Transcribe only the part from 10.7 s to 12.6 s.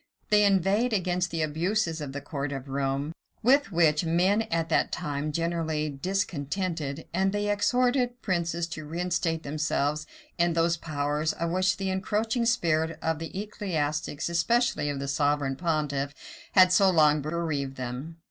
powers, of which the encroaching